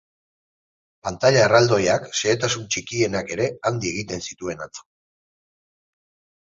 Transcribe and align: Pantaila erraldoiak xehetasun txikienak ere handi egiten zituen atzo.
Pantaila 1.07 1.43
erraldoiak 1.47 2.09
xehetasun 2.21 2.65
txikienak 2.77 3.31
ere 3.37 3.47
handi 3.73 3.95
egiten 3.95 4.27
zituen 4.31 4.67
atzo. 4.69 4.91